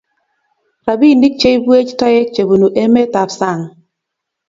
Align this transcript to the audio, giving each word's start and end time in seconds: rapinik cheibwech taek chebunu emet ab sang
rapinik 0.85 1.33
cheibwech 1.41 1.89
taek 1.99 2.27
chebunu 2.35 2.67
emet 2.83 3.13
ab 3.21 3.29
sang 3.39 3.61